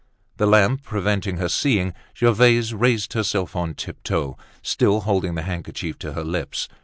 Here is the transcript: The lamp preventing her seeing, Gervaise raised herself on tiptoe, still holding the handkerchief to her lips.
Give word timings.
The 0.37 0.47
lamp 0.47 0.81
preventing 0.81 1.37
her 1.37 1.47
seeing, 1.47 1.93
Gervaise 2.17 2.73
raised 2.73 3.13
herself 3.13 3.55
on 3.55 3.75
tiptoe, 3.75 4.35
still 4.63 5.01
holding 5.01 5.35
the 5.35 5.43
handkerchief 5.43 5.99
to 5.99 6.13
her 6.13 6.23
lips. 6.23 6.67